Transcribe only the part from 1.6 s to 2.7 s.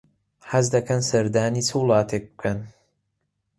چ وڵاتێک بکەن؟